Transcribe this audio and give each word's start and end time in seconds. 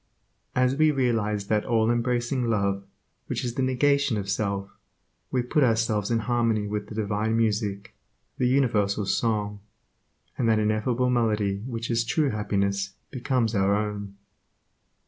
As 0.55 0.75
we 0.75 0.89
realize 0.89 1.45
that 1.45 1.63
all 1.63 1.91
embracing 1.91 2.47
love 2.49 2.83
which 3.27 3.43
is 3.45 3.53
the 3.53 3.61
negation 3.61 4.17
of 4.17 4.31
self, 4.31 4.71
we 5.29 5.43
put 5.43 5.63
ourselves 5.63 6.09
in 6.09 6.21
harmony 6.21 6.67
with 6.67 6.87
the 6.87 6.95
divine 6.95 7.37
music, 7.37 7.93
the 8.39 8.47
universal 8.47 9.05
song, 9.05 9.59
and 10.39 10.49
that 10.49 10.57
ineffable 10.57 11.11
melody 11.11 11.59
which 11.67 11.91
is 11.91 12.03
true 12.03 12.31
happiness 12.31 12.95
becomes 13.11 13.53
our 13.53 13.75
own. 13.75 14.15